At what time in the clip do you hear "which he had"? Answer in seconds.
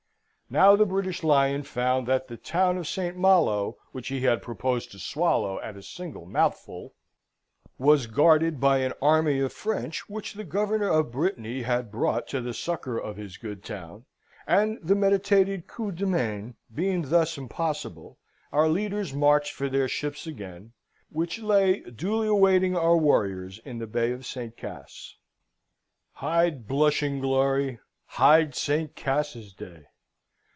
3.93-4.41